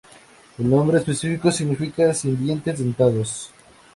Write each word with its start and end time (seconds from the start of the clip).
El 0.57 0.67
nombre 0.67 0.97
específico 0.97 1.51
significa 1.51 2.11
"sin 2.15 2.35
dientes 2.35 2.79
dentados". 2.79 3.51